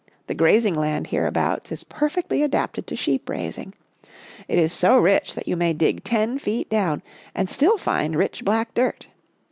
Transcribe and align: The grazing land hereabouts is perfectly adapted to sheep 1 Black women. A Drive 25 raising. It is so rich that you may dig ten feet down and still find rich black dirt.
The 0.25 0.33
grazing 0.33 0.73
land 0.73 1.05
hereabouts 1.05 1.71
is 1.71 1.83
perfectly 1.83 2.41
adapted 2.41 2.87
to 2.87 2.95
sheep 2.95 3.29
1 3.29 3.37
Black 3.37 3.37
women. 3.37 3.47
A 3.47 3.53
Drive 3.53 4.45
25 4.47 4.47
raising. 4.47 4.47
It 4.47 4.59
is 4.63 4.73
so 4.73 4.97
rich 4.97 5.35
that 5.35 5.47
you 5.47 5.55
may 5.55 5.73
dig 5.73 6.03
ten 6.03 6.39
feet 6.39 6.67
down 6.71 7.03
and 7.35 7.47
still 7.47 7.77
find 7.77 8.15
rich 8.15 8.43
black 8.43 8.73
dirt. 8.73 9.09